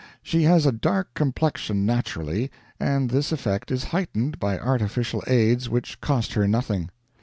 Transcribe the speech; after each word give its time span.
She 0.23 0.41
has 0.45 0.65
a 0.65 0.71
dark 0.71 1.13
complexion 1.13 1.85
naturally, 1.85 2.49
and 2.79 3.11
this 3.11 3.31
effect 3.31 3.69
is 3.69 3.83
heightened 3.83 4.39
by 4.39 4.57
artificial 4.57 5.23
aids 5.27 5.69
which 5.69 6.01
cost 6.01 6.33
her 6.33 6.47
nothing. 6.47 6.89